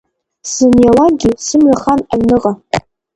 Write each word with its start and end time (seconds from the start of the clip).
Сзыниалакгьы, 0.47 1.31
сымҩа 1.45 1.75
хан 1.81 2.01
аҩныҟа. 2.13 2.51